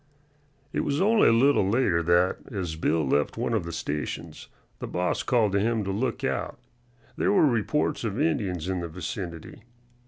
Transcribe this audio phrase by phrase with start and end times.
[0.73, 4.47] It was only a little later that, as Bill left one of the stations,
[4.79, 6.57] the boss called to him to look out,
[7.17, 9.61] there were reports of Indians in the vicinity.